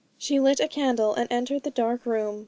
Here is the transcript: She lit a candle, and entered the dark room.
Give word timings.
She 0.17 0.39
lit 0.39 0.59
a 0.59 0.67
candle, 0.67 1.13
and 1.13 1.31
entered 1.31 1.61
the 1.61 1.69
dark 1.69 2.07
room. 2.07 2.39